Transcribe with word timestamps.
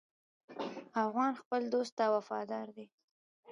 افغان 1.03 1.31
خپل 1.41 1.61
دوست 1.73 1.93
ته 1.97 2.05
وفادار 2.15 2.67
دی. 2.75 2.85